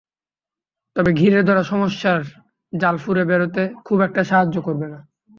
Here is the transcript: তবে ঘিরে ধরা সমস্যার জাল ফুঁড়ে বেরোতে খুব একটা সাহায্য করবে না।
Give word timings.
তবে 0.95 1.11
ঘিরে 1.13 1.41
ধরা 1.43 1.63
সমস্যার 1.63 2.19
জাল 2.73 2.95
ফুঁড়ে 2.97 3.23
বেরোতে 3.25 3.63
খুব 3.85 3.97
একটা 4.01 4.21
সাহায্য 4.23 4.55
করবে 4.61 4.87
না। 4.87 4.99